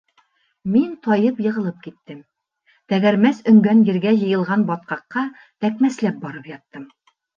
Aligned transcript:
Мин 0.75 0.93
тайып 1.07 1.41
йығылып 1.47 1.83
киттем, 1.87 2.23
тәгәрмәс 2.93 3.43
өңгән 3.53 3.83
ергә 3.91 4.15
йыйылған 4.17 4.65
батҡаҡҡа 4.73 5.27
тәкмәсләп 5.67 6.19
барып 6.25 6.51
яттым. 6.55 6.89